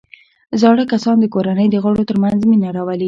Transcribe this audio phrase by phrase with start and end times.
[0.61, 2.99] زاړه کسان د کورنۍ د غړو ترمنځ مینه راولي